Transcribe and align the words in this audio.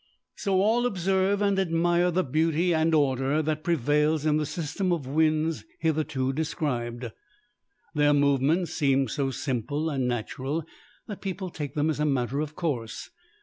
So 0.35 0.61
all 0.63 0.87
observe 0.87 1.43
and 1.43 1.59
admire 1.59 2.09
the 2.09 2.23
beauty 2.23 2.73
and 2.73 2.91
order 2.95 3.43
that 3.43 3.63
prevails 3.63 4.25
in 4.25 4.37
the 4.37 4.47
system 4.47 4.91
of 4.91 5.05
winds 5.05 5.63
hitherto 5.77 6.33
described. 6.33 7.11
Their 7.93 8.11
movements 8.11 8.73
seem 8.73 9.07
so 9.07 9.29
simple 9.29 9.91
and 9.91 10.07
natural, 10.07 10.65
that 11.05 11.21
people 11.21 11.51
take 11.51 11.75
them 11.75 11.91
as 11.91 11.99
a 11.99 12.05
matter 12.07 12.39
of 12.39 12.55
course. 12.55 13.11